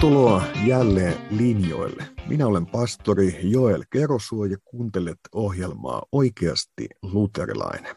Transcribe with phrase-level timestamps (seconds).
[0.00, 2.06] Tervetuloa jälleen linjoille.
[2.28, 7.96] Minä olen pastori Joel Kerosuo ja kuuntelet ohjelmaa Oikeasti luterilainen.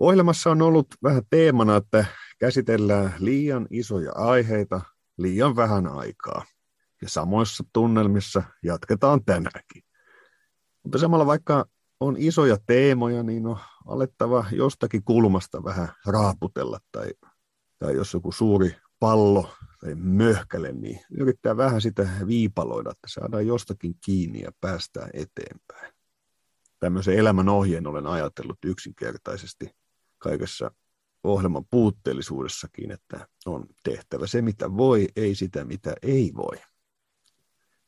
[0.00, 2.04] Ohjelmassa on ollut vähän teemana, että
[2.38, 4.80] käsitellään liian isoja aiheita
[5.18, 6.44] liian vähän aikaa.
[7.02, 9.82] Ja samoissa tunnelmissa jatketaan tänäänkin.
[10.82, 11.64] Mutta samalla vaikka
[12.00, 16.78] on isoja teemoja, niin on alettava jostakin kulmasta vähän raaputella.
[16.92, 17.10] Tai,
[17.78, 19.50] tai jos joku suuri pallo
[19.84, 25.94] tai möhkäle, niin yrittää vähän sitä viipaloida, että saadaan jostakin kiinni ja päästään eteenpäin.
[26.80, 29.70] Tämmöisen elämän ohjeen olen ajatellut yksinkertaisesti
[30.18, 30.70] kaikessa
[31.24, 36.56] ohjelman puutteellisuudessakin, että on tehtävä se, mitä voi, ei sitä, mitä ei voi.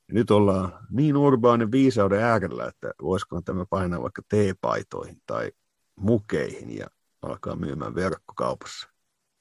[0.09, 5.53] Ja nyt ollaan niin urbaanin viisauden äärellä, että voisikohan tämä painaa vaikka teepaitoihin tai
[5.97, 6.87] mukeihin ja
[7.23, 8.89] alkaa myymään verkkokaupassa.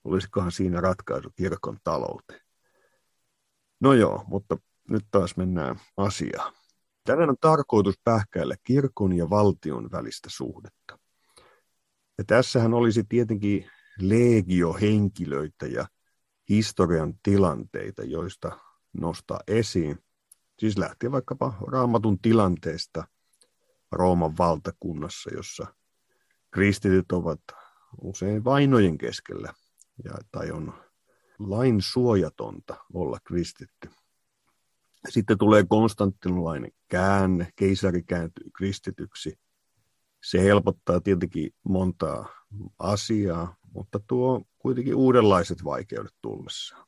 [0.04, 2.45] Olisikohan siinä ratkaisu kirkon talouteen?
[3.80, 4.58] No joo, mutta
[4.90, 6.54] nyt taas mennään asiaan.
[7.04, 11.00] Tänään on tarkoitus pähkäillä kirkon ja valtion välistä suhdetta.
[12.18, 15.88] Ja tässähän olisi tietenkin legio henkilöitä ja
[16.50, 18.60] historian tilanteita, joista
[18.94, 20.00] nostaa esiin.
[20.60, 23.08] Siis lähtien vaikkapa raamatun tilanteesta
[23.92, 25.68] Rooman valtakunnassa, jossa
[26.52, 27.40] kristityt ovat
[28.02, 29.54] usein vainojen keskellä
[30.04, 30.85] ja, tai on
[31.40, 33.90] lain suojatonta olla kristitty.
[35.10, 39.40] Sitten tulee konstantinolainen käänne, keisari kääntyy kristityksi.
[40.24, 42.30] Se helpottaa tietenkin montaa
[42.80, 46.88] asiaa, mutta tuo kuitenkin uudenlaiset vaikeudet tullessaan.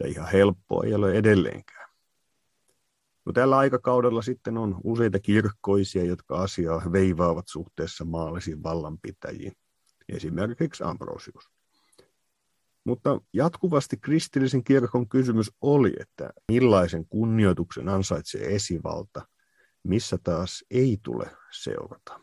[0.00, 1.90] Ja ihan helppoa ei ole edelleenkään.
[3.24, 9.52] No, tällä aikakaudella sitten on useita kirkkoisia, jotka asiaa veivaavat suhteessa maallisiin vallanpitäjiin,
[10.08, 11.50] esimerkiksi Ambrosius.
[12.84, 19.26] Mutta jatkuvasti kristillisen kirkon kysymys oli, että millaisen kunnioituksen ansaitsee esivalta,
[19.82, 22.20] missä taas ei tule seurata.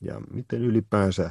[0.00, 1.30] Ja miten ylipäänsä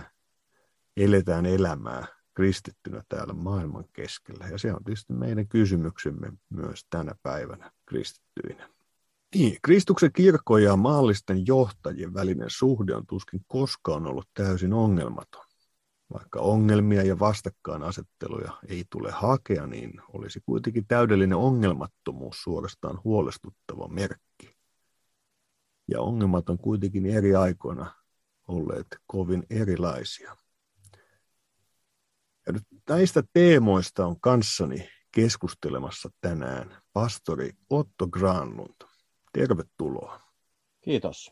[0.97, 4.47] eletään elämää kristittynä täällä maailman keskellä.
[4.47, 8.69] Ja se on tietysti meidän kysymyksemme myös tänä päivänä kristittyinä.
[9.35, 15.44] Niin, Kristuksen kirkko ja maallisten johtajien välinen suhde on tuskin koskaan ollut täysin ongelmaton.
[16.13, 24.57] Vaikka ongelmia ja vastakkainasetteluja ei tule hakea, niin olisi kuitenkin täydellinen ongelmattomuus suorastaan huolestuttava merkki.
[25.87, 27.93] Ja ongelmat on kuitenkin eri aikoina
[28.47, 30.35] olleet kovin erilaisia.
[32.47, 38.85] Ja nyt näistä teemoista on kanssani keskustelemassa tänään pastori Otto Granlund.
[39.33, 40.21] Tervetuloa.
[40.81, 41.31] Kiitos.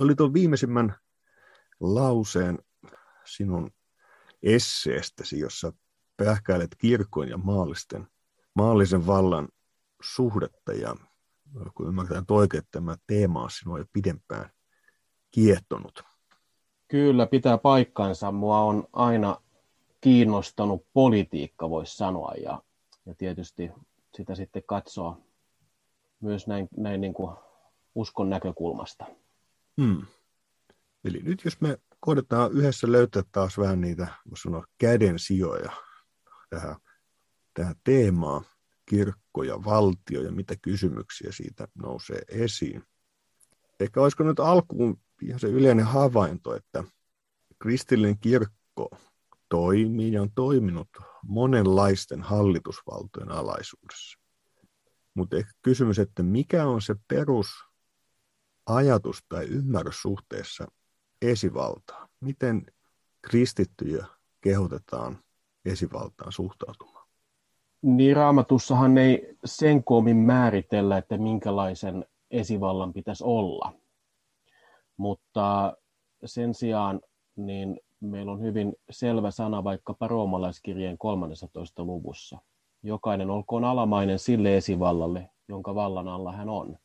[0.00, 0.94] Oli tuon viimeisimmän
[1.80, 2.58] lauseen
[3.36, 3.70] sinun
[4.42, 5.72] esseestäsi, jossa
[6.16, 8.08] pähkäilet kirkon ja maallisten,
[8.54, 9.48] maallisen vallan
[10.02, 10.96] suhdetta ja
[11.74, 14.50] kun ymmärretään oikein, tämä teema on sinua jo pidempään
[15.30, 16.02] kiehtonut.
[16.88, 18.32] Kyllä, pitää paikkansa.
[18.32, 19.40] Mua on aina
[20.00, 22.62] kiinnostanut politiikka, voisi sanoa, ja,
[23.06, 23.70] ja tietysti
[24.16, 25.18] sitä sitten katsoa
[26.20, 27.36] myös näin, näin niin kuin
[27.94, 29.04] uskon näkökulmasta.
[29.80, 30.06] Hmm.
[31.04, 34.06] Eli nyt jos me koitetaan yhdessä löytää taas vähän niitä,
[34.42, 35.72] sanoa, käden sijoja
[36.50, 36.76] tähän,
[37.54, 38.44] tähän teemaan,
[38.86, 42.84] kirkko ja valtio ja mitä kysymyksiä siitä nousee esiin.
[43.80, 46.84] Ehkä olisiko nyt alkuun ihan se yleinen havainto, että
[47.58, 48.88] kristillinen kirkko
[49.48, 50.88] toimii ja on toiminut
[51.22, 54.18] monenlaisten hallitusvaltojen alaisuudessa.
[55.14, 60.66] Mutta ehkä kysymys, että mikä on se perusajatus tai ymmärrys suhteessa
[61.22, 62.08] esivaltaa?
[62.20, 62.66] Miten
[63.22, 64.06] kristittyjä
[64.40, 65.18] kehotetaan
[65.64, 67.08] esivaltaan suhtautumaan?
[67.82, 73.72] Niin raamatussahan ei sen koomin määritellä, että minkälaisen esivallan pitäisi olla.
[74.96, 75.76] Mutta
[76.24, 77.00] sen sijaan
[77.36, 81.84] niin meillä on hyvin selvä sana vaikkapa roomalaiskirjeen 13.
[81.84, 82.38] luvussa.
[82.82, 86.78] Jokainen olkoon alamainen sille esivallalle, jonka vallan alla hän on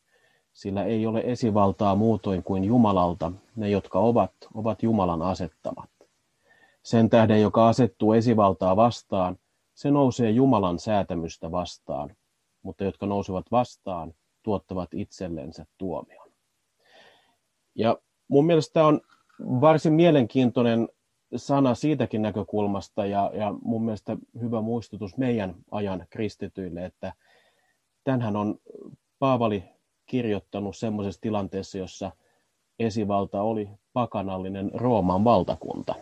[0.56, 5.90] sillä ei ole esivaltaa muutoin kuin Jumalalta, ne jotka ovat, ovat Jumalan asettamat.
[6.82, 9.38] Sen tähden, joka asettuu esivaltaa vastaan,
[9.74, 12.16] se nousee Jumalan säätämystä vastaan,
[12.62, 16.30] mutta jotka nousevat vastaan, tuottavat itsellensä tuomion.
[17.74, 17.98] Ja
[18.28, 19.00] mun mielestä on
[19.40, 20.88] varsin mielenkiintoinen
[21.36, 27.12] sana siitäkin näkökulmasta ja, ja mun mielestä hyvä muistutus meidän ajan kristityille, että
[28.04, 28.58] tänhän on
[29.18, 29.75] Paavali
[30.06, 32.12] kirjoittanut semmoisessa tilanteessa, jossa
[32.78, 35.94] esivalta oli pakanallinen Rooman valtakunta.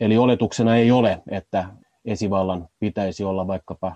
[0.00, 1.68] Eli oletuksena ei ole, että
[2.04, 3.94] esivallan pitäisi olla vaikkapa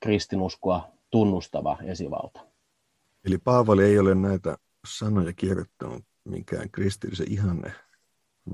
[0.00, 2.40] kristinuskoa tunnustava esivalta.
[3.24, 4.58] Eli Paavali ei ole näitä
[4.96, 7.72] sanoja kirjoittanut minkään kristillisen ihanne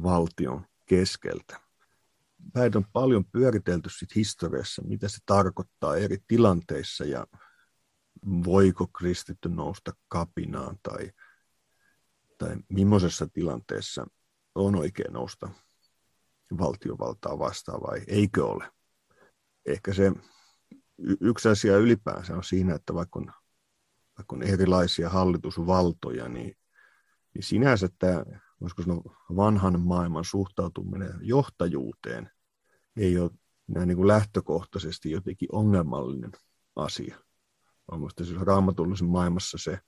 [0.02, 1.60] valtion keskeltä.
[2.54, 7.26] Näitä on paljon pyöritelty sit historiassa, mitä se tarkoittaa eri tilanteissa ja
[8.44, 11.10] voiko kristitty nousta kapinaan tai,
[12.38, 14.06] tai millaisessa tilanteessa
[14.54, 15.50] on oikein nousta
[16.58, 18.72] valtiovaltaa vastaan vai eikö ole.
[19.66, 20.12] Ehkä se
[21.20, 23.32] yksi asia ylipäänsä on siinä, että vaikka on,
[24.18, 26.56] vaikka on erilaisia hallitusvaltoja, niin,
[27.34, 28.24] niin sinänsä tämä
[28.60, 29.02] voisiko sanoa,
[29.36, 32.30] vanhan maailman suhtautuminen johtajuuteen
[32.96, 33.30] ei ole
[33.66, 36.32] näin niin kuin lähtökohtaisesti jotenkin ongelmallinen
[36.76, 37.23] asia.
[37.92, 39.78] Mielestäni siis raamatullisen maailmassa se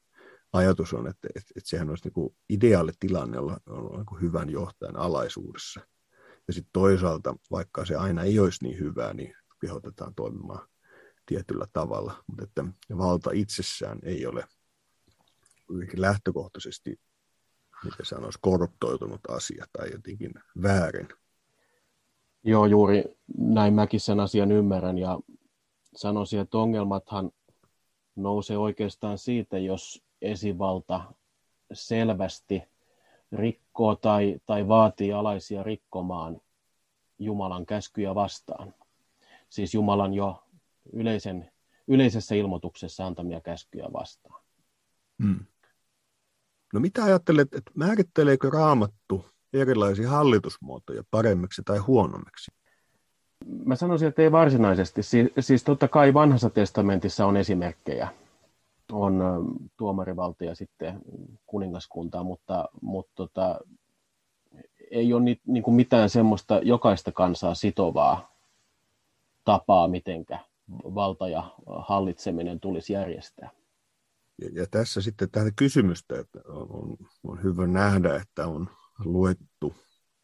[0.52, 4.96] ajatus on, että, että, että sehän olisi niin ideaali tilanne olla, olla niin hyvän johtajan
[4.96, 5.81] alaisuudessa.
[6.48, 10.69] Ja sitten toisaalta, vaikka se aina ei olisi niin hyvää, niin kehotetaan toimimaan
[11.26, 12.25] tietyllä tavalla.
[12.26, 12.64] Mutta että
[12.98, 14.44] valta itsessään ei ole
[15.96, 17.00] lähtökohtaisesti,
[17.84, 21.08] miten sanoisi, korruptoitunut asia tai jotenkin väärin.
[22.44, 23.04] Joo, juuri
[23.38, 25.20] näin mäkin sen asian ymmärrän ja
[25.96, 27.31] sanoisin, että ongelmathan
[28.16, 31.12] nousee oikeastaan siitä, jos esivalta
[31.72, 32.62] selvästi
[33.32, 36.40] rikkoo tai, tai vaatii alaisia rikkomaan
[37.18, 38.74] Jumalan käskyjä vastaan.
[39.48, 40.44] Siis Jumalan jo
[40.92, 41.50] yleisen,
[41.88, 44.42] yleisessä ilmoituksessa antamia käskyjä vastaan.
[45.22, 45.46] Hmm.
[46.72, 52.50] No mitä ajattelet, että määritteleekö raamattu erilaisia hallitusmuotoja paremmiksi tai huonommiksi?
[53.64, 55.02] Mä sanoisin, että ei varsinaisesti.
[55.02, 58.08] Siis, siis totta kai vanhassa testamentissa on esimerkkejä.
[58.92, 59.22] On
[59.76, 61.00] tuomarivalta ja sitten
[61.46, 63.60] kuningaskuntaa, mutta, mutta tota,
[64.90, 68.36] ei ole ni, niin kuin mitään semmoista jokaista kansaa sitovaa
[69.44, 70.38] tapaa, mitenkä
[70.70, 73.50] valta ja hallitseminen tulisi järjestää.
[74.42, 78.68] Ja, ja tässä sitten tähän kysymystä, että on, on hyvä nähdä, että on
[79.04, 79.74] luettu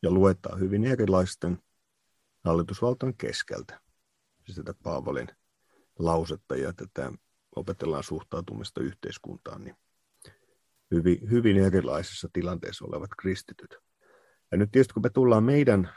[0.02, 1.58] ja luetaan hyvin erilaisten
[2.44, 3.80] hallitusvaltojen keskeltä.
[4.46, 5.28] Siis tätä Paavalin
[5.98, 7.12] lausetta ja tätä
[7.56, 9.76] opetellaan suhtautumista yhteiskuntaan, niin
[10.90, 13.76] hyvin, hyvin erilaisissa tilanteissa olevat kristityt.
[14.52, 15.94] Ja nyt tietysti kun me tullaan meidän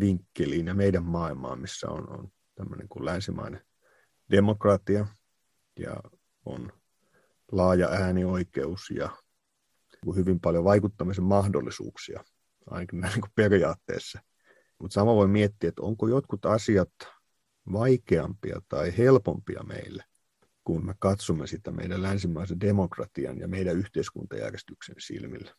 [0.00, 3.64] vinkkeliin ja meidän maailmaan, missä on, on tämmöinen kuin länsimainen
[4.30, 5.06] demokratia
[5.78, 5.96] ja
[6.44, 6.72] on
[7.52, 9.16] laaja äänioikeus ja
[10.16, 12.24] hyvin paljon vaikuttamisen mahdollisuuksia,
[12.66, 14.20] ainakin näin niin periaatteessa.
[14.78, 16.90] Mutta sama voi miettiä, että onko jotkut asiat
[17.72, 20.04] vaikeampia tai helpompia meille,
[20.64, 25.54] kun me katsomme sitä meidän länsimaisen demokratian ja meidän yhteiskuntajärjestyksen silmillä.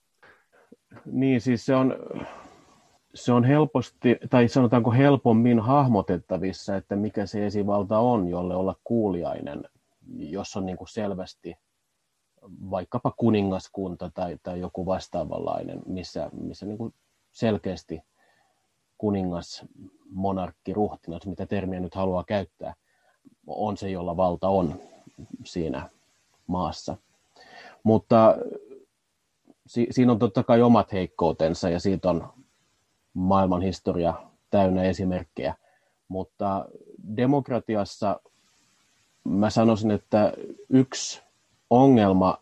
[1.05, 1.95] Niin, siis se on,
[3.13, 9.63] se on helposti, tai sanotaanko helpommin hahmotettavissa, että mikä se esivalta on, jolle olla kuuliainen,
[10.17, 11.55] jos on niin kuin selvästi
[12.71, 16.93] vaikkapa kuningaskunta tai, tai joku vastaavanlainen, missä, missä niin kuin
[17.31, 18.01] selkeästi
[18.97, 19.65] kuningas,
[20.09, 22.73] monarkki, ruhtinas, mitä termiä nyt haluaa käyttää,
[23.47, 24.79] on se, jolla valta on
[25.43, 25.89] siinä
[26.47, 26.97] maassa.
[27.83, 28.37] Mutta
[29.65, 32.33] si, siinä on totta kai omat heikkoutensa ja siitä on
[33.13, 34.13] maailman historia
[34.49, 35.55] täynnä esimerkkejä.
[36.07, 36.65] Mutta
[37.17, 38.19] demokratiassa
[39.23, 40.33] mä sanoisin, että
[40.69, 41.21] yksi
[41.69, 42.37] ongelma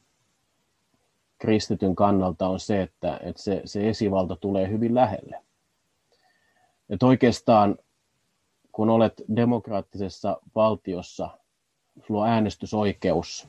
[1.37, 5.43] kristityn kannalta on se, että, että se, se esivalta tulee hyvin lähelle.
[6.93, 7.77] Että oikeastaan
[8.71, 11.29] kun olet demokraattisessa valtiossa,
[12.07, 13.47] sulla on äänestysoikeus,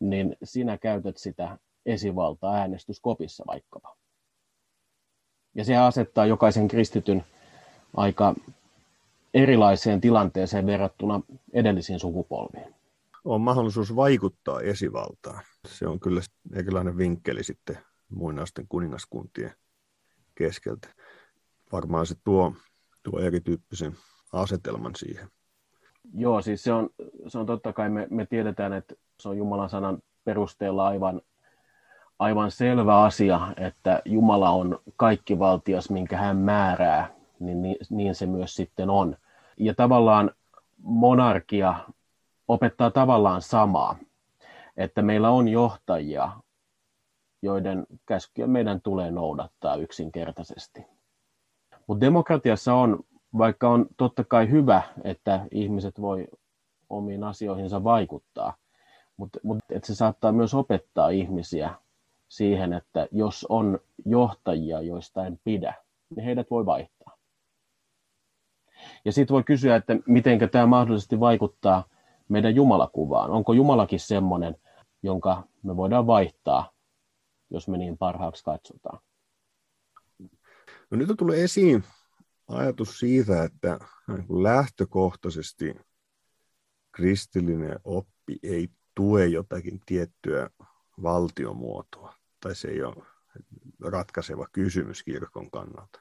[0.00, 3.96] niin sinä käytät sitä esivaltaa äänestyskopissa vaikkapa.
[5.54, 7.24] Ja se asettaa jokaisen kristityn
[7.96, 8.34] aika
[9.34, 11.20] erilaiseen tilanteeseen verrattuna
[11.52, 12.76] edellisiin sukupolviin
[13.26, 15.44] on mahdollisuus vaikuttaa esivaltaan.
[15.66, 16.20] Se on kyllä
[16.52, 17.78] erilainen vinkkeli sitten
[18.08, 19.52] muinaisten kuningaskuntien
[20.34, 20.88] keskeltä.
[21.72, 22.52] Varmaan se tuo,
[23.02, 23.96] tuo erityyppisen
[24.32, 25.28] asetelman siihen.
[26.14, 26.90] Joo, siis se on,
[27.28, 31.20] se on totta kai, me, me tiedetään, että se on Jumalan sanan perusteella aivan,
[32.18, 38.26] aivan selvä asia, että Jumala on kaikki valtias, minkä hän määrää, niin, niin, niin se
[38.26, 39.16] myös sitten on.
[39.56, 40.30] Ja tavallaan
[40.78, 41.74] monarkia
[42.48, 43.98] opettaa tavallaan samaa,
[44.76, 46.32] että meillä on johtajia,
[47.42, 50.95] joiden käskyjä meidän tulee noudattaa yksinkertaisesti.
[51.86, 53.00] Mutta demokratiassa on,
[53.38, 56.26] vaikka on totta kai hyvä, että ihmiset voi
[56.90, 58.54] omiin asioihinsa vaikuttaa,
[59.16, 61.74] mutta mut, se saattaa myös opettaa ihmisiä
[62.28, 65.74] siihen, että jos on johtajia, joista en pidä,
[66.10, 67.16] niin heidät voi vaihtaa.
[69.04, 71.84] Ja sitten voi kysyä, että miten tämä mahdollisesti vaikuttaa
[72.28, 73.30] meidän Jumalakuvaan.
[73.30, 74.56] Onko Jumalakin semmoinen,
[75.02, 76.70] jonka me voidaan vaihtaa,
[77.50, 78.98] jos me niin parhaaksi katsotaan?
[80.90, 81.84] No nyt tulee esiin
[82.48, 83.78] ajatus siitä, että
[84.42, 85.74] lähtökohtaisesti
[86.92, 90.50] kristillinen oppi ei tue jotakin tiettyä
[91.02, 93.06] valtiomuotoa, tai se ei ole
[93.80, 96.00] ratkaiseva kysymys kirkon kannalta.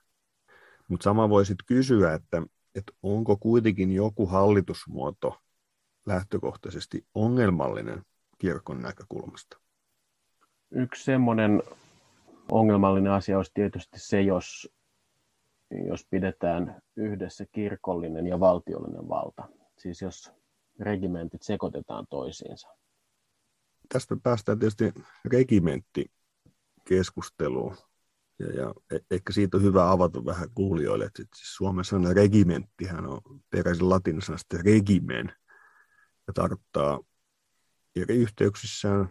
[0.88, 2.42] Mutta sama voisit kysyä, että,
[2.75, 5.42] että onko kuitenkin joku hallitusmuoto
[6.06, 8.06] lähtökohtaisesti ongelmallinen
[8.38, 9.58] kirkon näkökulmasta?
[10.72, 11.63] Yksi semmoinen
[12.52, 14.74] ongelmallinen asia olisi tietysti se, jos,
[15.88, 19.44] jos pidetään yhdessä kirkollinen ja valtiollinen valta.
[19.78, 20.32] Siis jos
[20.80, 22.68] regimentit sekoitetaan toisiinsa.
[23.94, 24.94] Tästä päästään tietysti
[25.25, 27.75] regimenttikeskusteluun.
[28.40, 33.08] Ja, ja e- ehkä siitä on hyvä avata vähän kuulijoille, että siis Suomen sana regimenttihän
[33.08, 35.34] on peräisin latinasta regimen,
[36.28, 37.00] ja tarkoittaa
[37.96, 39.10] eri yhteyksissään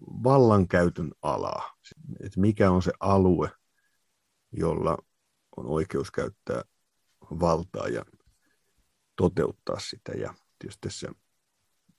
[0.00, 1.76] vallankäytön alaa.
[2.20, 3.50] Että mikä on se alue,
[4.52, 4.98] jolla
[5.56, 6.62] on oikeus käyttää
[7.40, 8.04] valtaa ja
[9.16, 10.12] toteuttaa sitä.
[10.12, 11.12] Ja tietysti tässä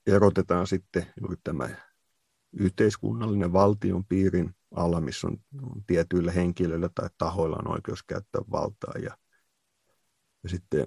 [0.07, 1.69] erotetaan sitten juuri tämä
[2.53, 5.37] yhteiskunnallinen valtion piirin ala, missä on
[5.87, 9.17] tietyillä henkilöillä tai tahoilla on oikeus käyttää valtaa ja,
[10.43, 10.85] ja sitten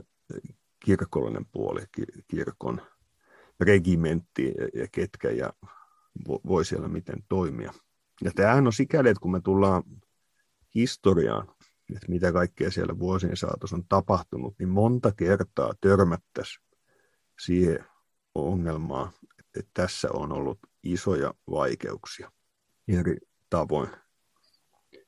[0.84, 1.82] kirkollinen puoli,
[2.28, 2.80] kirkon
[3.60, 5.52] regimentti ja ketkä ja
[6.28, 7.72] voi siellä miten toimia.
[8.24, 9.82] Ja tämähän on sikäli, että kun me tullaan
[10.74, 11.48] historiaan,
[11.96, 16.66] että mitä kaikkea siellä vuosien saatossa on tapahtunut, niin monta kertaa törmättäisiin
[17.40, 17.78] siihen
[18.34, 22.32] ongelmaan, että tässä on ollut isoja vaikeuksia
[22.88, 23.16] eri
[23.50, 23.90] tavoin.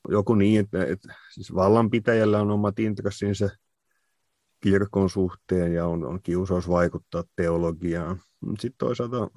[0.08, 3.50] Joku niin, että, että siis vallanpitäjällä on omat intressinsä
[4.60, 8.20] kirkon suhteen ja on, on kiusaus vaikuttaa teologiaan.
[8.58, 9.30] Sitten toisaalta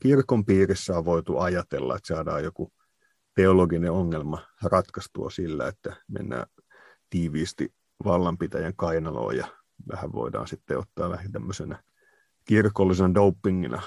[0.00, 2.72] kirkon piirissä on voitu ajatella, että saadaan joku
[3.34, 6.46] teologinen ongelma ratkaistua sillä, että mennään
[7.10, 7.74] tiiviisti
[8.04, 9.46] vallanpitäjän kainaloon ja
[9.92, 11.82] vähän voidaan sitten ottaa vähän tämmöisenä
[12.44, 13.82] kirkollisen dopingina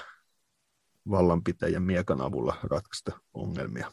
[1.10, 3.92] vallanpitäjän miekan avulla ratkaista ongelmia.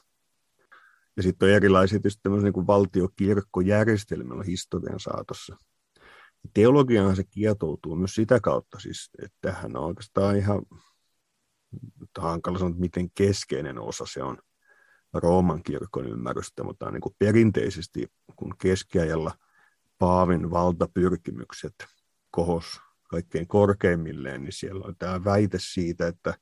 [1.17, 5.55] Ja sitten on erilaisia tietysti tämmöisiä niin valtiokirkkojärjestelmillä historian saatossa.
[6.53, 10.61] Teologiaan se kietoutuu myös sitä kautta, siis, että tähän on oikeastaan ihan
[12.17, 14.37] hankala sanoa, miten keskeinen osa se on
[15.13, 19.31] Rooman kirkon ymmärrystä, mutta niin perinteisesti, kun keskiajalla
[19.99, 21.75] Paavin valtapyrkimykset
[22.31, 22.79] kohos
[23.09, 26.33] kaikkein korkeimmilleen, niin siellä on tämä väite siitä, että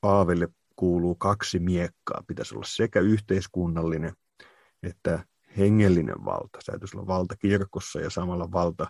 [0.00, 2.22] Paaville kuuluu kaksi miekkaa.
[2.26, 4.12] Pitäisi olla sekä yhteiskunnallinen
[4.82, 5.24] että
[5.58, 6.58] hengellinen valta.
[6.66, 8.86] Täytyisi olla valta kirkossa ja samalla valta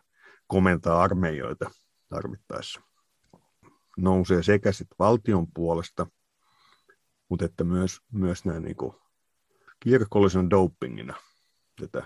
[0.47, 1.71] komentaa armeijoita
[2.09, 2.81] tarvittaessa.
[3.96, 6.06] Nousee sekä sit valtion puolesta,
[7.28, 8.92] mutta että myös, myös näin niin kuin
[9.80, 11.14] kirkollisen dopingina
[11.80, 12.04] tätä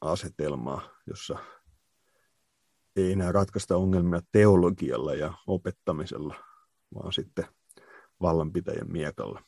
[0.00, 1.38] asetelmaa, jossa
[2.96, 6.34] ei enää ratkaista ongelmia teologialla ja opettamisella,
[6.94, 7.44] vaan sitten
[8.20, 9.42] vallanpitäjän miekalla.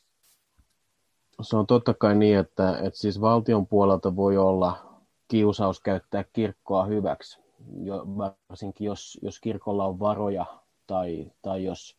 [1.42, 6.84] Se on totta kai niin, että, että siis valtion puolelta voi olla kiusaus käyttää kirkkoa
[6.84, 7.40] hyväksi,
[7.82, 10.46] jo, varsinkin jos, jos kirkolla on varoja
[10.88, 11.96] tai, tai jos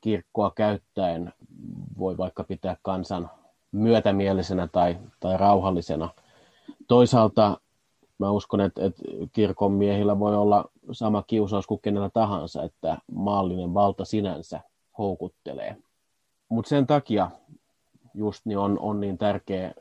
[0.00, 1.32] kirkkoa käyttäen
[1.98, 3.30] voi vaikka pitää kansan
[3.72, 6.08] myötämielisenä tai, tai rauhallisena.
[6.88, 7.60] Toisaalta
[8.18, 13.74] mä uskon, että, että kirkon miehillä voi olla sama kiusaus kuin kenellä tahansa, että maallinen
[13.74, 14.60] valta sinänsä
[14.98, 15.76] houkuttelee.
[16.48, 17.30] Mutta sen takia
[18.14, 19.74] just niin on, on niin tärkeä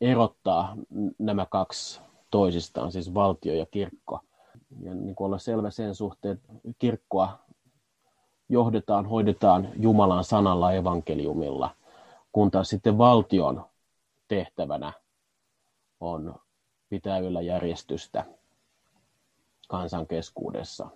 [0.00, 0.76] erottaa
[1.18, 4.20] nämä kaksi toisistaan, siis valtio ja kirkko.
[4.80, 7.38] Ja niin kuin olla selvä sen suhteen, että kirkkoa
[8.48, 11.76] johdetaan, hoidetaan Jumalan sanalla evankeliumilla,
[12.32, 13.64] kun taas sitten valtion
[14.28, 14.92] tehtävänä
[16.00, 16.34] on
[16.88, 18.24] pitää yllä järjestystä
[19.68, 20.88] kansan keskuudessa.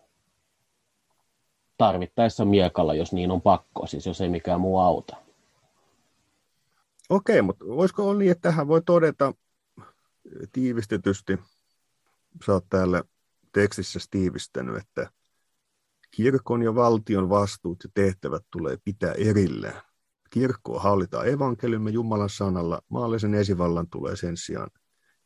[1.79, 5.17] Tarvittaessa miekalla, jos niin on pakko, siis jos ei mikään muu auta.
[7.09, 9.35] Okei, mutta voisiko olla niin, että tähän voi todeta
[10.53, 11.39] tiivistetysti,
[12.47, 13.03] sä oot täällä
[13.53, 15.11] tekstissä tiivistänyt, että
[16.11, 19.83] kirkon ja valtion vastuut ja tehtävät tulee pitää erillään.
[20.31, 24.71] Kirkkoa hallitaan evankeliumme Jumalan sanalla, maallisen esivallan tulee sen sijaan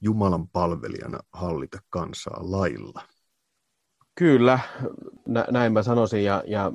[0.01, 3.03] Jumalan palvelijana hallita kansaa lailla.
[4.15, 4.59] Kyllä,
[5.27, 6.73] nä- näin mä sanoisin ja, ja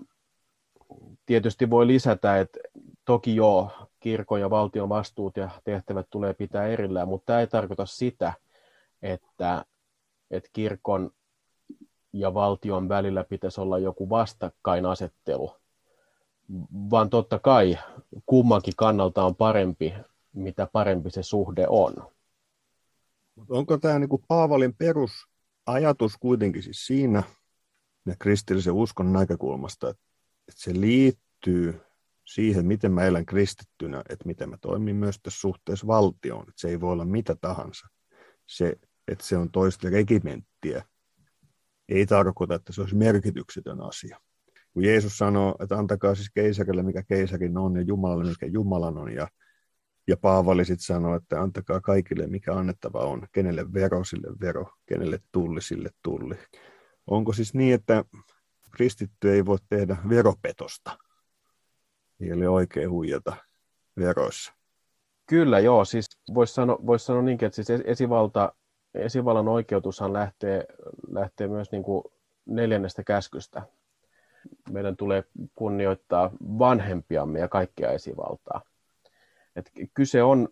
[1.26, 2.60] tietysti voi lisätä, että
[3.06, 7.86] toki joo, kirkon ja valtion vastuut ja tehtävät tulee pitää erillään, mutta tämä ei tarkoita
[7.86, 8.34] sitä,
[9.02, 9.66] että,
[10.32, 11.12] että kirkon
[12.14, 15.56] ja valtion välillä pitäisi olla joku vastakkainasettelu,
[16.92, 17.78] vaan totta kai
[18.26, 19.94] kummankin kannalta on parempi,
[20.34, 21.94] mitä parempi se suhde on.
[23.50, 27.24] Onko tämä niin kuin Paavalin perusajatus kuitenkin siis siinä
[28.06, 30.02] ja kristillisen uskon näkökulmasta, että
[30.56, 31.82] se liittyy
[32.26, 36.42] siihen, miten mä elän kristittynä, että miten mä toimin myös tässä suhteessa valtioon.
[36.42, 37.88] Että se ei voi olla mitä tahansa.
[38.48, 38.76] Se,
[39.08, 40.86] että se on toista regimenttiä,
[41.92, 44.20] ei tarkoita, että se olisi merkityksetön asia.
[44.74, 49.14] Kun Jeesus sanoo, että antakaa siis keisarille, mikä keisarin on, ja Jumalalle, mikä Jumalan on,
[49.14, 49.28] ja,
[50.08, 55.20] ja Paavali sitten sanoo, että antakaa kaikille, mikä annettava on, kenelle vero, sille vero, kenelle
[55.32, 56.36] tulli, sille tulli.
[57.08, 58.06] Onko siis niin, että
[58.72, 60.98] kristitty ei voi tehdä veropetosta?
[62.20, 63.36] Ei ole oikein huijata
[63.98, 64.54] veroissa.
[65.26, 68.54] Kyllä joo, siis voisi sanoa, vois sanoa niinkin, että siis esivalta,
[68.96, 70.66] esivallan oikeutushan lähtee,
[71.12, 72.04] lähtee myös niin kuin
[72.46, 73.62] neljännestä käskystä.
[74.72, 75.24] Meidän tulee
[75.56, 78.62] kunnioittaa vanhempiamme ja kaikkea esivaltaa.
[79.56, 80.50] Et kyse on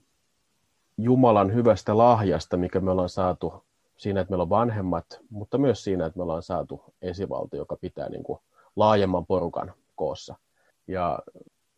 [0.98, 3.64] Jumalan hyvästä lahjasta, mikä me ollaan saatu
[3.98, 8.10] siinä, että meillä on vanhemmat, mutta myös siinä, että me ollaan saatu esivalta, joka pitää
[8.10, 8.40] niin kuin
[8.76, 10.36] laajemman porukan koossa.
[10.88, 11.20] Ja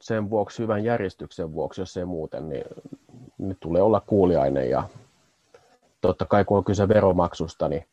[0.01, 2.63] sen vuoksi, hyvän järjestyksen vuoksi, jos ei muuten, niin
[3.37, 4.83] nyt tulee olla kuuliainen ja
[6.01, 7.85] totta kai kun on kyse veromaksusta, niin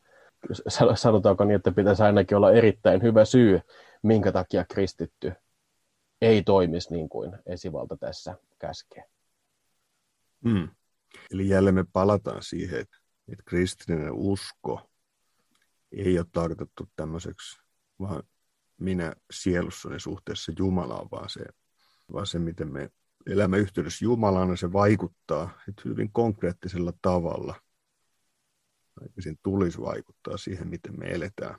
[0.94, 3.60] sanotaanko niin, että pitäisi ainakin olla erittäin hyvä syy,
[4.02, 5.32] minkä takia kristitty
[6.20, 9.04] ei toimisi niin kuin esivalta tässä käskee.
[10.48, 10.68] Hmm.
[11.30, 12.96] Eli jälleen me palataan siihen, että
[13.32, 14.90] että kristillinen usko
[15.92, 17.60] ei ole tarkoitettu tämmöiseksi
[18.00, 18.22] vaan
[18.80, 21.44] minä sielussani suhteessa Jumalaan, vaan se,
[22.12, 22.90] vaan se miten me
[23.26, 27.54] elämme yhteydessä Jumalaan, se vaikuttaa että hyvin konkreettisella tavalla.
[29.23, 31.59] Siinä tulisi vaikuttaa siihen, miten me eletään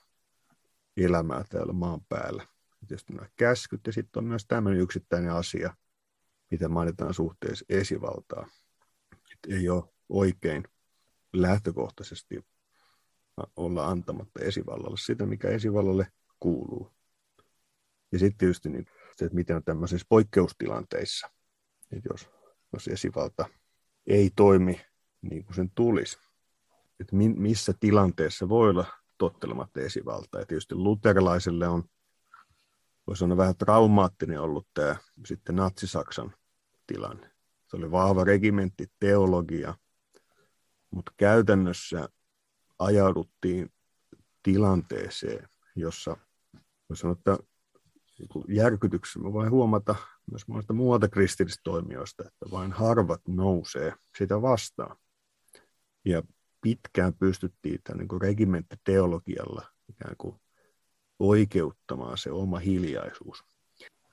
[0.97, 2.47] elämää täällä maan päällä.
[2.87, 5.75] Tietysti nämä käskyt ja sitten on myös tämmöinen yksittäinen asia,
[6.51, 8.47] mitä mainitaan suhteessa esivaltaa.
[9.13, 10.63] Että ei ole oikein
[11.33, 12.45] lähtökohtaisesti
[13.55, 16.07] olla antamatta esivallalle sitä, mikä esivallalle
[16.39, 16.91] kuuluu.
[18.11, 21.29] Ja sitten tietysti niin, se, että miten on tämmöisissä poikkeustilanteissa,
[21.91, 22.29] että jos,
[22.73, 23.45] jos esivalta
[24.07, 24.81] ei toimi
[25.21, 26.17] niin kuin sen tulisi,
[26.99, 28.85] että mi, missä tilanteessa voi olla
[29.17, 30.41] tottelematta esivaltaa.
[30.41, 31.83] Ja tietysti luterilaiselle on,
[33.07, 36.33] voisi sanoa vähän traumaattinen ollut tämä sitten Natsi-Saksan
[36.87, 37.31] tilanne.
[37.67, 39.75] Se oli vahva regimentti, teologia–
[40.91, 42.09] mutta käytännössä
[42.79, 43.71] ajauduttiin
[44.43, 46.17] tilanteeseen, jossa
[46.89, 47.37] voisi sanoa, että
[48.19, 49.95] niin järkytyksessä voi huomata
[50.31, 54.97] myös monesta muualta kristillisistä toimijoista, että vain harvat nousee sitä vastaan.
[56.05, 56.23] Ja
[56.61, 60.35] pitkään pystyttiin tämän niin regimenttiteologialla ikään kuin
[61.19, 63.43] oikeuttamaan se oma hiljaisuus.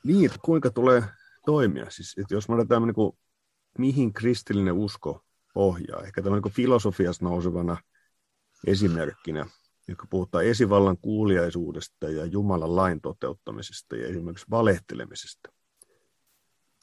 [0.05, 1.03] Niin, että kuinka tulee
[1.47, 1.91] toimia?
[1.91, 3.19] Siis, että jos me otetaan niin kuin,
[3.79, 6.03] mihin kristillinen usko pohjaa.
[6.03, 7.77] Ehkä tämmöinen niin filosofiasta nousevana
[8.67, 9.47] esimerkkinä,
[9.89, 15.53] joka puhutaan esivallan kuuliaisuudesta ja Jumalan lain toteuttamisesta ja esimerkiksi valehtelemisesta.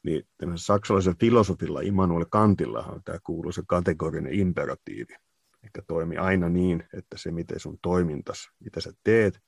[0.04, 5.16] Niin saksalaisen filosofilla Immanuel Kantillahan on tämä kuuluisa kategorinen imperatiivi,
[5.64, 9.40] mikä toimii aina niin, että se miten sun toimintas, mitä sä teet,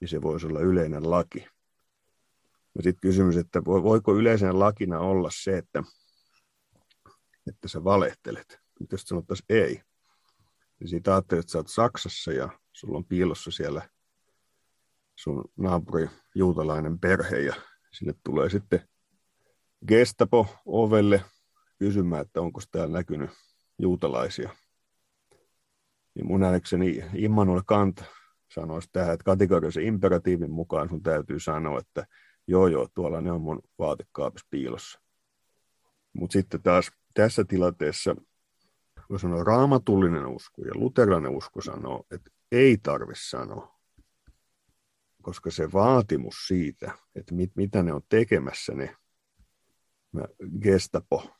[0.00, 1.46] niin se voisi olla yleinen laki.
[2.74, 5.82] Ja sitten kysymys, että voiko yleisenä lakina olla se, että
[7.48, 8.60] että sä valehtelet.
[8.80, 9.82] Mitä jos sanottaisiin ei?
[10.80, 13.88] Niin siitä ajattelet, että sä oot Saksassa ja sulla on piilossa siellä
[15.16, 17.54] sun naapuri juutalainen perhe ja
[17.92, 18.88] sinne tulee sitten
[19.88, 21.24] Gestapo ovelle
[21.78, 23.30] kysymään, että onko täällä näkynyt
[23.78, 24.56] juutalaisia.
[26.14, 28.04] Niin mun nähdäkseni Immanuel Kant
[28.54, 32.06] sanoisi tähän, että kategorisen imperatiivin mukaan sun täytyy sanoa, että
[32.46, 35.00] joo joo, tuolla ne on mun vaatekaapissa piilossa.
[36.12, 38.16] Mutta sitten taas tässä tilanteessa
[39.10, 43.78] voi sanoa raamatullinen usko ja luterilainen usko sanoo, että ei tarvi sanoa,
[45.22, 48.96] koska se vaatimus siitä, että mit, mitä ne on tekemässä ne
[50.60, 51.30] gestapo,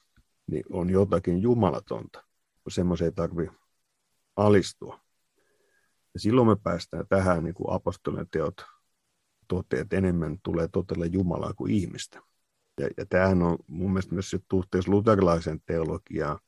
[0.46, 2.24] niin on jotakin jumalatonta.
[2.68, 3.50] Semmoisen ei tarvi
[4.36, 5.00] alistua.
[6.14, 8.64] Ja silloin me päästään tähän, niin kuin apostolien teot
[9.48, 12.22] toteaa, että enemmän tulee totella Jumalaa kuin ihmistä.
[12.80, 16.38] Ja, ja tämähän on mun mielestä myös suhteessa luterilaisen teologiaan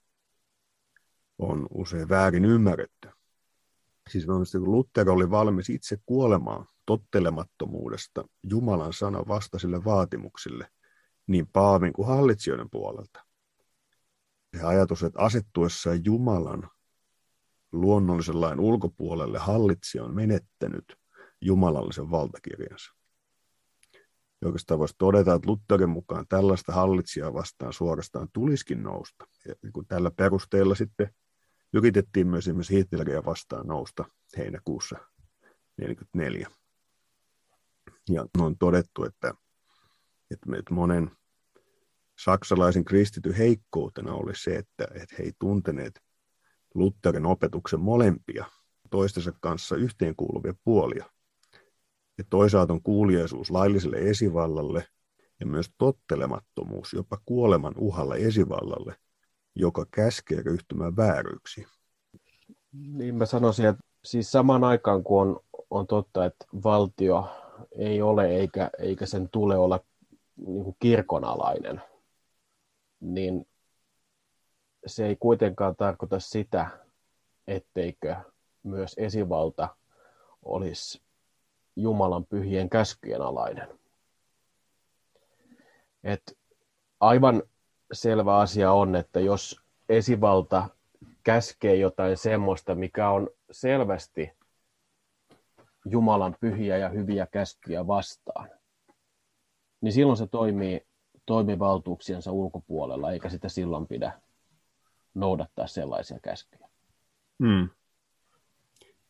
[1.39, 3.09] on usein väärin ymmärretty.
[4.11, 10.71] Siis mielestäni kun Luther oli valmis itse kuolemaan tottelemattomuudesta Jumalan sanan vastaisille vaatimuksille,
[11.27, 13.25] niin Paavin kuin hallitsijoiden puolelta.
[14.57, 16.71] Se ajatus, että asettuessaan Jumalan
[17.75, 20.97] luonnollisen lain ulkopuolelle hallitsija on menettänyt
[21.41, 22.95] jumalallisen valtakirjansa.
[24.41, 29.27] Ja oikeastaan voisi todeta, että Lutherin mukaan tällaista hallitsijaa vastaan suorastaan tulisikin nousta.
[29.49, 31.15] Ja niin kuin tällä perusteella sitten
[31.73, 34.05] yritettiin myös esimerkiksi Hitleriä vastaan nousta
[34.37, 36.49] heinäkuussa 1944.
[38.09, 39.35] Ja on todettu, että,
[40.31, 41.11] että monen
[42.19, 46.04] saksalaisen kristityn heikkoutena oli se, että, että he ei tunteneet
[46.75, 48.45] Lutherin opetuksen molempia
[48.91, 51.05] toistensa kanssa yhteenkuuluvia puolia.
[52.19, 54.87] Ja toisaalta on kuuliaisuus lailliselle esivallalle
[55.41, 58.97] ja myös tottelemattomuus jopa kuoleman uhalla esivallalle,
[59.55, 61.67] joka käskee ryhtymään vääryyksiin.
[62.73, 67.29] Niin mä sanoisin, että siis samaan aikaan kun on, on totta, että valtio
[67.79, 69.81] ei ole eikä, eikä sen tule olla
[70.37, 71.83] niin kirkonalainen,
[73.01, 73.47] niin
[74.87, 76.67] se ei kuitenkaan tarkoita sitä,
[77.47, 78.17] etteikö
[78.63, 79.69] myös esivalta
[80.43, 81.03] olisi
[81.77, 83.69] Jumalan pyhien käskyjen alainen.
[86.05, 86.39] Et
[87.01, 87.43] aivan
[87.93, 90.69] selvä asia on, että jos esivalta
[91.23, 94.33] käskee jotain semmoista, mikä on selvästi
[95.85, 98.51] Jumalan pyhiä ja hyviä käskyjä vastaan,
[99.81, 100.87] niin silloin se toimii
[101.27, 104.21] toimivaltuuksiensa ulkopuolella, eikä sitä silloin pidä
[105.15, 106.69] noudattaa sellaisia käskyjä.
[107.45, 107.69] Hmm.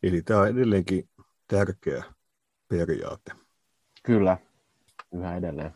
[0.03, 1.09] Eli tämä on edelleenkin
[1.47, 2.05] tärkeä
[2.69, 3.33] periaate.
[4.03, 4.39] Kyllä,
[5.15, 5.75] yhä edelleen.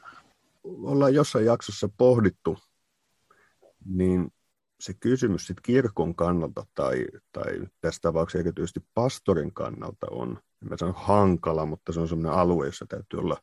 [0.65, 2.59] Ollaan jossain jaksossa pohdittu,
[3.85, 4.33] niin
[4.81, 10.77] se kysymys sit kirkon kannalta tai, tai tässä tapauksessa erityisesti pastorin kannalta on, en mä
[10.77, 13.37] sano hankala, mutta se on sellainen alue, jossa täytyy olla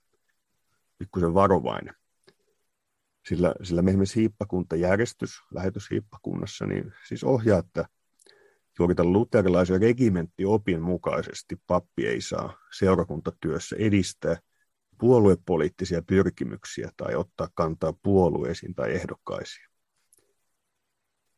[0.98, 1.96] pikkusen varovainen.
[3.30, 7.86] Sillä, sillä me esimerkiksi hiippakuntajärjestys lähetyshiippakunnassa niin siis ohjaa, että
[8.80, 14.38] juuri tämän luterilaisen regimenttiopin mukaisesti pappi ei saa seurakuntatyössä edistää
[14.98, 19.66] puoluepoliittisia pyrkimyksiä tai ottaa kantaa puolueisiin tai ehdokkaisiin.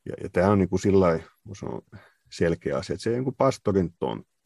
[0.05, 1.23] Ja, ja tämä on niin kuin sillai,
[1.63, 1.81] on
[2.31, 4.36] selkeä asia, että se on niin pastorin tontti.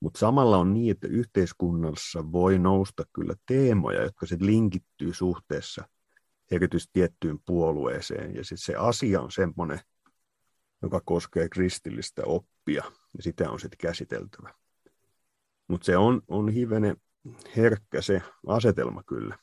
[0.00, 5.88] Mutta samalla on niin, että yhteiskunnassa voi nousta kyllä teemoja, jotka sitten linkittyy suhteessa
[6.50, 8.34] erityisesti tiettyyn puolueeseen.
[8.34, 9.80] Ja sitten se asia on semmoinen,
[10.82, 12.84] joka koskee kristillistä oppia,
[13.16, 14.54] ja sitä on sitten käsiteltävä.
[15.68, 16.96] Mutta se on, on hivenen
[17.56, 19.38] herkkä se asetelma kyllä.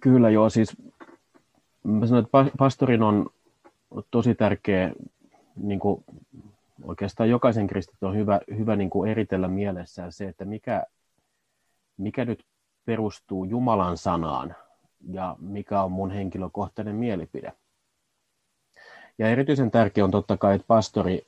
[0.00, 0.76] Kyllä joo, siis
[1.84, 3.30] mä sanon, että pastorin on
[4.10, 4.92] tosi tärkeä,
[5.56, 6.04] niin kuin
[6.82, 10.84] oikeastaan jokaisen kristityn on hyvä, hyvä niin kuin eritellä mielessään se, että mikä,
[11.96, 12.44] mikä nyt
[12.84, 14.56] perustuu Jumalan sanaan
[15.10, 17.52] ja mikä on mun henkilökohtainen mielipide.
[19.18, 21.26] Ja erityisen tärkeää on totta kai, että pastori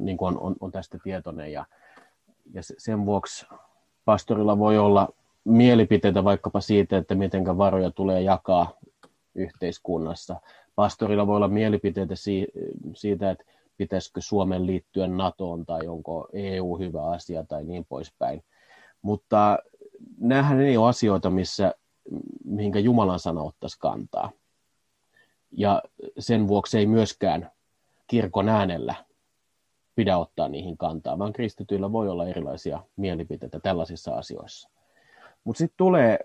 [0.00, 1.64] niin on, on, on tästä tietoinen ja,
[2.52, 3.46] ja sen vuoksi
[4.04, 5.08] pastorilla voi olla
[5.44, 8.72] mielipiteitä vaikkapa siitä, että miten varoja tulee jakaa
[9.34, 10.40] yhteiskunnassa.
[10.74, 12.14] Pastorilla voi olla mielipiteitä
[12.94, 13.44] siitä, että
[13.76, 18.44] pitäisikö Suomen liittyä NATOon tai onko EU hyvä asia tai niin poispäin.
[19.02, 19.58] Mutta
[20.18, 21.74] näähän ei ole asioita, missä,
[22.44, 24.30] mihinkä Jumalan sana ottaisi kantaa.
[25.50, 25.82] Ja
[26.18, 27.50] sen vuoksi ei myöskään
[28.06, 28.94] kirkon äänellä
[29.94, 34.70] pidä ottaa niihin kantaa, vaan kristityillä voi olla erilaisia mielipiteitä tällaisissa asioissa.
[35.44, 36.18] Mutta sitten tulee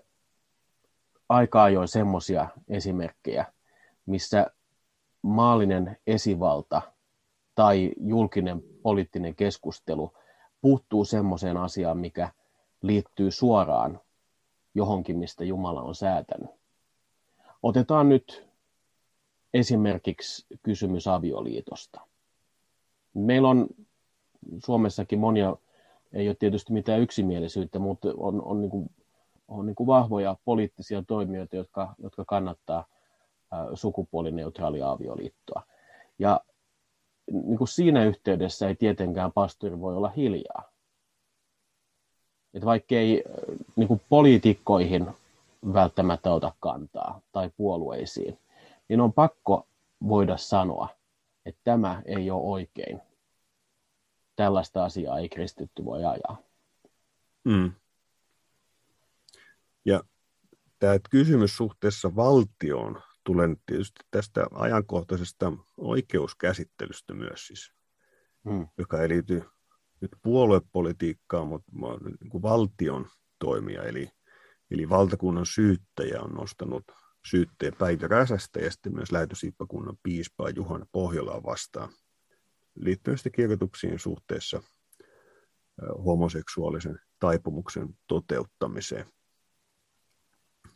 [1.28, 3.44] aika ajoin semmoisia esimerkkejä,
[4.06, 4.46] missä
[5.22, 6.82] maallinen esivalta
[7.54, 10.12] tai julkinen poliittinen keskustelu
[10.60, 12.28] puuttuu semmoiseen asiaan, mikä
[12.82, 14.00] liittyy suoraan
[14.74, 16.50] johonkin, mistä Jumala on säätänyt.
[17.62, 18.48] Otetaan nyt
[19.54, 22.00] esimerkiksi kysymys avioliitosta.
[23.14, 23.66] Meillä on
[24.64, 25.56] Suomessakin monia,
[26.12, 28.90] ei ole tietysti mitään yksimielisyyttä, mutta on, on, niin kuin,
[29.48, 32.84] on niin kuin vahvoja poliittisia toimijoita, jotka, jotka kannattaa
[33.74, 35.62] sukupuolineutraalia avioliittoa.
[36.18, 36.40] Ja
[37.30, 40.72] niin kuin siinä yhteydessä ei tietenkään pastori voi olla hiljaa.
[42.54, 43.24] Että vaikka ei
[43.76, 45.06] niin kuin poliitikkoihin
[45.72, 48.38] välttämättä ota kantaa tai puolueisiin,
[48.88, 49.66] niin on pakko
[50.08, 50.88] voida sanoa,
[51.46, 53.00] että tämä ei ole oikein.
[54.36, 56.36] Tällaista asiaa ei kristitty voi ajaa.
[57.44, 57.72] Mm.
[59.84, 60.00] Ja
[60.78, 67.72] tämä kysymys suhteessa valtioon tulee tietysti tästä ajankohtaisesta oikeuskäsittelystä myös siis,
[68.44, 68.68] mm.
[68.78, 69.42] joka ei liity
[70.00, 71.72] nyt puoluepolitiikkaan, mutta
[72.20, 73.06] niin kuin valtion
[73.38, 74.10] toimia, eli,
[74.70, 76.84] eli valtakunnan syyttäjä on nostanut
[77.26, 81.92] syytteen Päivi Räsästä ja sitten myös lähetysiippakunnan piispaa Juhana Pohjolaa vastaan
[82.74, 84.62] liittyen sitten kirjoituksiin suhteessa
[86.04, 89.06] homoseksuaalisen taipumuksen toteuttamiseen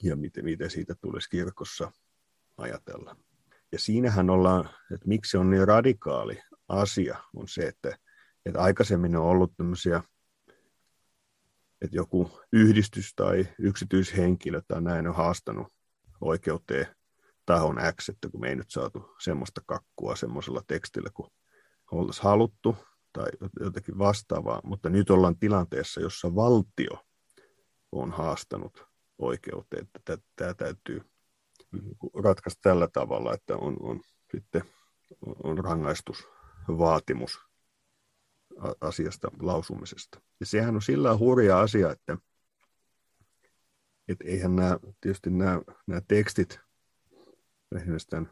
[0.03, 1.93] ja miten, miten siitä tulisi kirkossa
[2.59, 3.17] ajatella.
[3.73, 7.99] Ja siinähän ollaan, että miksi on niin radikaali asia, on se, että,
[8.47, 10.03] että aikaisemmin on ollut tämmöisiä,
[11.81, 15.73] että joku yhdistys tai yksityishenkilö tai näin on haastanut
[16.21, 16.87] oikeuteen
[17.47, 21.31] tahon X, että kun me ei nyt saatu semmoista kakkua semmoisella tekstillä, kun
[21.91, 22.77] oltaisiin haluttu
[23.13, 23.27] tai
[23.61, 27.05] jotenkin vastaavaa, mutta nyt ollaan tilanteessa, jossa valtio
[27.93, 28.85] on haastanut
[29.19, 31.01] oikeuteen, että tämä täytyy
[32.25, 34.01] ratkaista tällä tavalla, että on, on
[34.33, 34.63] sitten
[35.45, 37.39] on rangaistusvaatimus
[38.81, 40.21] asiasta lausumisesta.
[40.41, 42.19] Ja sehän on sillä hurja asia, että,
[44.09, 46.61] että eihän nämä, tietysti nämä, nämä tekstit,
[47.77, 48.31] esimerkiksi tämän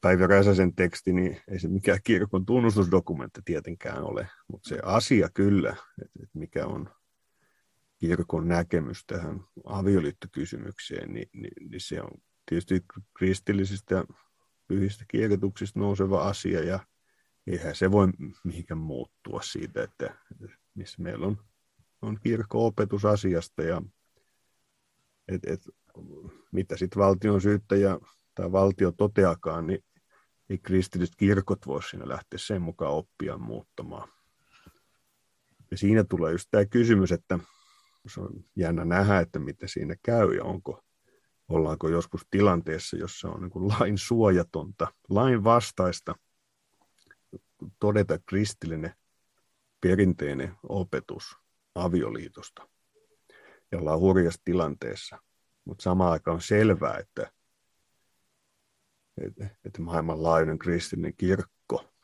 [0.00, 5.70] Päivi Räsäsen teksti, niin ei se mikään kirkon tunnustusdokumentti tietenkään ole, mutta se asia kyllä,
[6.02, 6.90] että, että mikä on
[7.98, 12.10] kirkon näkemys tähän avioliittokysymykseen, niin, niin, niin se on
[12.46, 14.04] tietysti kristillisistä
[14.68, 16.78] pyhistä kirjoituksista nouseva asia ja
[17.46, 18.08] eihän se voi
[18.44, 20.14] mihinkään muuttua siitä, että
[20.74, 21.36] missä meillä on,
[22.02, 23.82] on kirkko-opetus asiasta ja
[25.28, 25.60] et, et,
[26.52, 27.98] mitä sitten valtion syyttäjä
[28.34, 29.84] tai valtio toteakaan, niin
[30.50, 34.08] ei kristilliset kirkot voi siinä lähteä sen mukaan oppia muuttamaan.
[35.70, 37.38] Ja siinä tulee just tämä kysymys, että
[38.06, 40.84] se on jännä nähdä, että miten siinä käy ja onko,
[41.48, 46.14] ollaanko joskus tilanteessa, jossa on niin lain suojatonta, lain vastaista
[47.80, 48.94] todeta kristillinen
[49.80, 51.36] perinteinen opetus
[51.74, 52.68] avioliitosta.
[53.72, 55.18] Ja ollaan hurjassa tilanteessa.
[55.64, 57.32] Mutta samaan aikaan on selvää, että,
[59.18, 61.94] että, että maailmanlaajuinen kristillinen kirkko,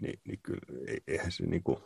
[0.00, 0.60] niin, niin kyllä
[1.06, 1.78] eihän se niin kuin,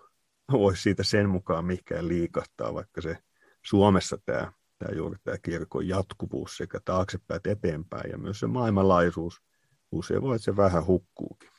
[0.52, 3.18] voi siitä sen mukaan mihinkään liikahtaa, vaikka se
[3.62, 9.42] Suomessa tämä, tämä juuri tämä kirkon jatkuvuus sekä taaksepäin että eteenpäin ja myös se maailmanlaajuisuus,
[9.92, 11.50] usein voi, että se vähän hukkuukin.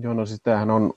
[0.00, 0.92] Joo, no siis tämähän on,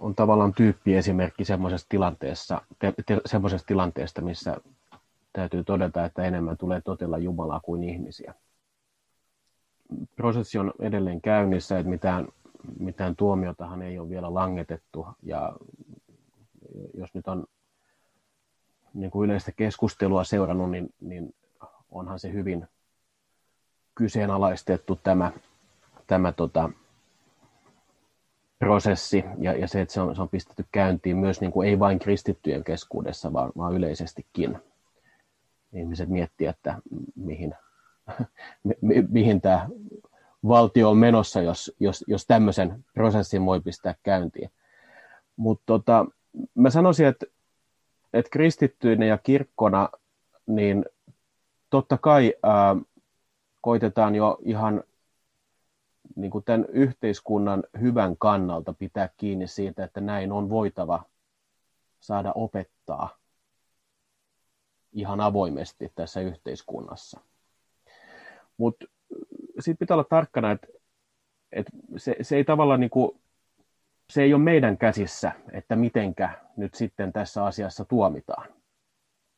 [0.00, 4.56] on tavallaan tyyppiesimerkki semmoisesta tilanteessa, te, te, semmoisesta tilanteesta, missä
[5.32, 8.34] täytyy todeta, että enemmän tulee totella Jumalaa kuin ihmisiä.
[10.16, 12.28] Prosessi on edelleen käynnissä, että mitään,
[12.78, 15.56] mitään tuomiotahan ei ole vielä langetettu, ja
[16.94, 17.46] jos nyt on
[19.00, 21.34] niin kuin yleistä keskustelua seurannut, niin, niin
[21.90, 22.66] onhan se hyvin
[23.94, 25.32] kyseenalaistettu tämä,
[26.06, 26.70] tämä tota,
[28.58, 31.78] prosessi ja, ja se, että se on, se on pistetty käyntiin myös niin kuin ei
[31.78, 34.58] vain kristittyjen keskuudessa, vaan, vaan yleisestikin.
[35.72, 36.74] Ihmiset miettii, että
[37.16, 37.54] mihin,
[38.80, 39.68] mi, mihin tämä
[40.48, 44.50] valtio on menossa, jos, jos, jos tämmöisen prosessin voi pistää käyntiin.
[45.36, 46.06] Mutta tota,
[46.54, 47.26] mä sanoisin, että
[48.12, 49.88] että kristittyinä ja kirkkona,
[50.46, 50.84] niin
[51.70, 52.76] totta kai ää,
[53.60, 54.84] koitetaan jo ihan
[56.16, 61.02] niin kuin tämän yhteiskunnan hyvän kannalta pitää kiinni siitä, että näin on voitava
[62.00, 63.18] saada opettaa
[64.92, 67.20] ihan avoimesti tässä yhteiskunnassa.
[68.56, 68.86] Mutta
[69.60, 70.68] sitten pitää olla tarkkana, että,
[71.52, 73.20] että se, se ei tavallaan niin kuin
[74.10, 78.48] se ei ole meidän käsissä, että mitenkä nyt sitten tässä asiassa tuomitaan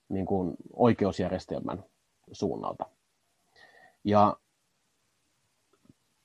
[0.09, 1.85] niin kuin oikeusjärjestelmän
[2.33, 2.87] suunnalta.
[4.05, 4.37] Ja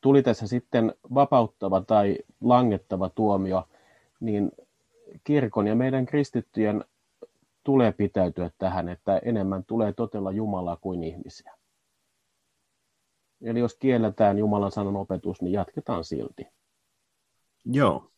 [0.02, 3.68] tuli tässä sitten vapauttava tai langettava tuomio,
[4.20, 4.52] niin
[5.24, 6.86] kirkon ja meidän kristittyjen
[7.64, 11.54] tulee pitäytyä tähän, että enemmän tulee totella Jumalaa kuin ihmisiä.
[13.42, 16.48] Eli jos kielletään Jumalan sanan opetus, niin jatketaan silti.
[17.66, 18.12] Joo.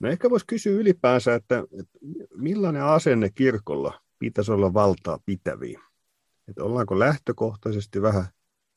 [0.00, 1.98] No ehkä voisi kysyä ylipäänsä, että, että
[2.34, 5.80] millainen asenne kirkolla pitäisi olla valtaa pitäviä?
[6.48, 8.24] Että ollaanko lähtökohtaisesti vähän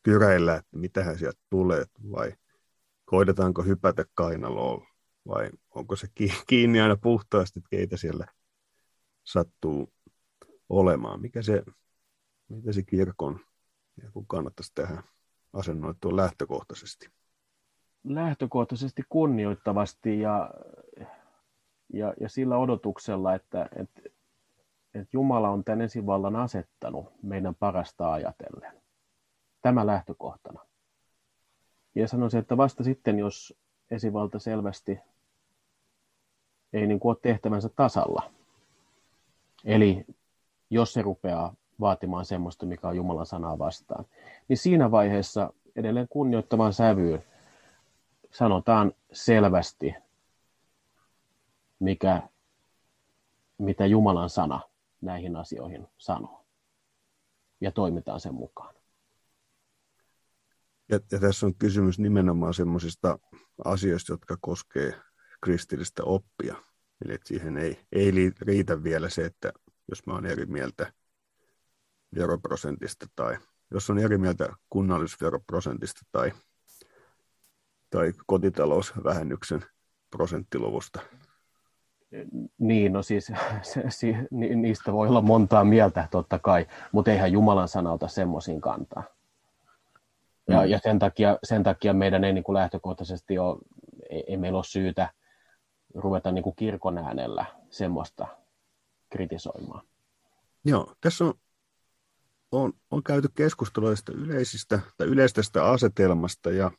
[0.04, 2.34] kyräillä, että mitähän sieltä tulee, vai
[3.06, 4.88] koidetaanko hypätä kainaloon,
[5.28, 6.08] vai onko se
[6.48, 8.26] kiinni aina puhtaasti, että keitä siellä
[9.24, 9.94] sattuu
[10.70, 11.22] olemaan?
[11.22, 11.64] Mikä se,
[12.50, 13.40] mitä se kirkon
[14.28, 15.04] kannattaisi tähän
[15.54, 17.10] asennoitua lähtökohtaisesti?
[18.04, 20.50] lähtökohtaisesti kunnioittavasti ja,
[21.94, 24.02] ja, ja sillä odotuksella, että, että,
[24.94, 28.82] että Jumala on tämän esivallan asettanut meidän parasta ajatellen.
[29.62, 30.66] Tämä lähtökohtana.
[31.96, 33.54] Ja sanoisin, että vasta sitten, jos
[33.92, 35.00] esivalta selvästi
[36.74, 38.32] ei niin kuin ole tehtävänsä tasalla,
[39.66, 40.06] eli
[40.70, 44.06] jos se rupeaa vaatimaan semmoista, mikä on Jumalan sanaa vastaan,
[44.48, 47.24] niin siinä vaiheessa edelleen kunnioittavan sävyyn
[48.32, 49.96] sanotaan selvästi,
[51.80, 52.30] mikä,
[53.58, 54.62] mitä Jumalan sana
[55.02, 56.46] näihin asioihin sanoo.
[57.62, 58.76] Ja toimitaan sen mukaan.
[60.90, 63.20] Ja, ja tässä on kysymys nimenomaan sellaisista
[63.66, 64.94] asioista, jotka koskee
[65.42, 66.56] kristillistä oppia.
[67.06, 68.12] Eli että siihen ei, ei
[68.42, 69.54] riitä vielä se, että
[69.90, 70.94] jos mä olen eri mieltä
[72.16, 73.38] veroprosentista tai
[73.72, 76.32] jos on eri mieltä kunnallisveroprosentista tai,
[77.90, 79.66] tai kotitalousvähennyksen
[80.10, 81.00] prosenttiluvusta.
[82.58, 87.68] Niin, no siis se, se, niistä voi olla montaa mieltä totta kai, mutta eihän Jumalan
[87.68, 89.04] sanalta semmoisiin kantaa.
[90.50, 90.68] Ja, mm.
[90.68, 93.58] ja sen, takia, sen takia meidän ei niin kuin lähtökohtaisesti ole,
[94.10, 95.10] ei, ei meillä ole syytä
[95.96, 98.28] ruveta niin kuin kirkon äänellä semmoista
[99.10, 99.86] kritisoimaan.
[100.66, 101.34] Joo, tässä on,
[102.52, 106.72] on, on käyty keskustelua yleisistä tai yleisestä asetelmasta ja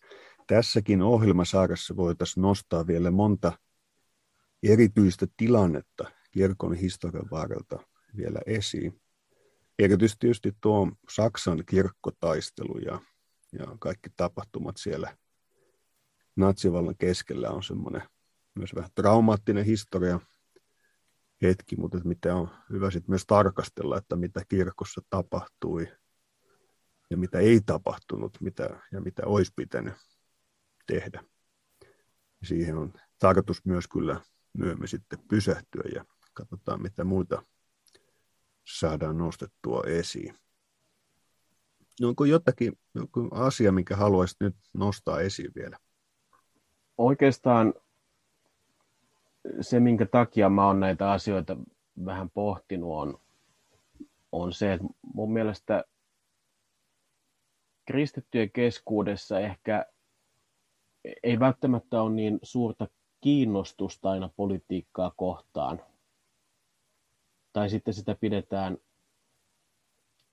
[0.47, 3.53] tässäkin ohjelmasarjassa voitaisiin nostaa vielä monta
[4.63, 7.79] erityistä tilannetta kirkon historian varrelta
[8.17, 9.01] vielä esiin.
[9.79, 13.01] Erityisesti tietysti tuo Saksan kirkkotaistelu ja,
[13.53, 15.17] ja kaikki tapahtumat siellä
[16.37, 18.03] natsivallan keskellä on semmoinen
[18.55, 20.21] myös vähän traumaattinen historia
[21.43, 25.89] hetki, mutta mitä on hyvä sitten myös tarkastella, että mitä kirkossa tapahtui
[27.11, 29.95] ja mitä ei tapahtunut mitä, ja mitä olisi pitänyt
[30.87, 31.25] tehdä.
[32.43, 34.21] Siihen on tarkoitus myös kyllä
[34.59, 37.43] myöhemmin sitten pysähtyä ja katsotaan, mitä muita
[38.65, 40.35] saadaan nostettua esiin.
[42.03, 45.77] Onko jotakin joku asia, minkä haluaisit nyt nostaa esiin vielä?
[46.99, 47.75] Oikeastaan
[49.61, 51.57] se, minkä takia mä oon näitä asioita
[52.05, 53.19] vähän pohtinut, on,
[54.33, 55.85] on se, että mun mielestä
[57.87, 59.87] kristittyjen keskuudessa ehkä
[61.23, 62.89] ei välttämättä ole niin suurta
[63.21, 65.81] kiinnostusta aina politiikkaa kohtaan.
[67.53, 68.79] Tai sitten sitä pidetään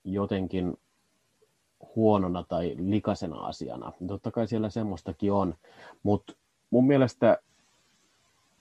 [0.04, 0.78] jotenkin
[1.96, 3.92] huonona tai likasena asiana.
[4.06, 5.54] Totta kai siellä semmoistakin on,
[6.02, 6.32] mutta
[6.70, 7.38] mun mielestä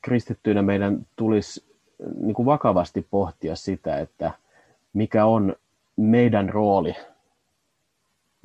[0.01, 1.65] kristittyinä meidän tulisi
[2.15, 4.31] niin kuin vakavasti pohtia sitä, että
[4.93, 5.55] mikä on
[5.95, 6.95] meidän rooli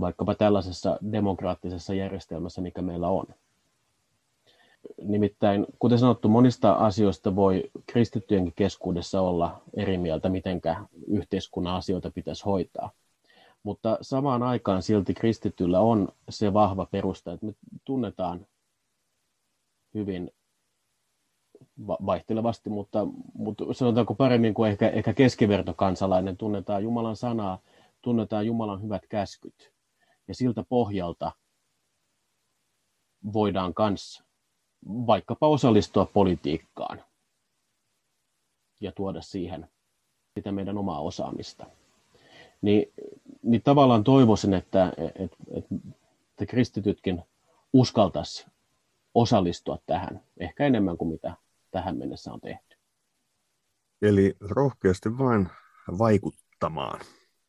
[0.01, 3.27] vaikkapa tällaisessa demokraattisessa järjestelmässä, mikä meillä on.
[5.03, 12.45] Nimittäin, kuten sanottu, monista asioista voi kristittyjenkin keskuudessa olla eri mieltä, mitenkä yhteiskunnan asioita pitäisi
[12.45, 12.91] hoitaa.
[13.63, 18.47] Mutta samaan aikaan silti kristityllä on se vahva perusta, että me tunnetaan
[19.95, 20.31] hyvin
[21.87, 27.59] vaihtelevasti, mutta, mutta sanotaanko paremmin kuin ehkä, ehkä keskivertokansalainen, tunnetaan Jumalan sanaa,
[28.01, 29.73] tunnetaan Jumalan hyvät käskyt.
[30.29, 31.33] Ja siltä pohjalta
[33.33, 34.30] voidaan myös
[34.87, 37.05] vaikkapa osallistua politiikkaan
[38.81, 39.69] ja tuoda siihen
[40.35, 41.67] sitä meidän omaa osaamista.
[42.63, 42.93] Niin,
[43.43, 45.75] niin tavallaan toivoisin, että, että, että,
[46.31, 47.23] että kristitytkin
[47.73, 48.47] uskaltaisi
[49.15, 51.35] osallistua tähän, ehkä enemmän kuin mitä
[51.71, 52.77] tähän mennessä on tehty.
[54.03, 55.49] Eli rohkeasti vain
[55.99, 57.01] vaikuttamaan,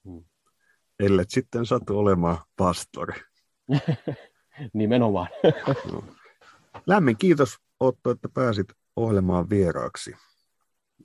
[0.04, 0.24] hmm.
[1.00, 3.22] ellei sitten satu olemaan pastori.
[4.74, 5.28] Nimenomaan.
[5.92, 6.04] no.
[6.86, 10.16] Lämmin kiitos Otto, että pääsit ohjelmaan vieraaksi.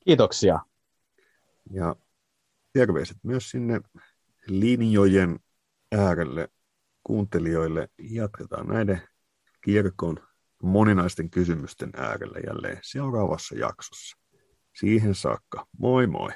[0.05, 0.61] Kiitoksia.
[1.70, 1.96] Ja
[2.72, 3.81] terveiset myös sinne
[4.46, 5.40] linjojen
[5.92, 6.48] äärelle
[7.02, 7.88] kuuntelijoille.
[7.98, 9.02] Jatketaan näiden
[9.61, 10.16] kirkon
[10.62, 14.16] moninaisten kysymysten äärellä jälleen seuraavassa jaksossa.
[14.81, 16.31] Siihen saakka, moi moi!